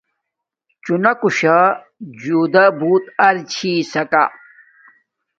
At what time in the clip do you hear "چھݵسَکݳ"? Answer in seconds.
3.51-4.23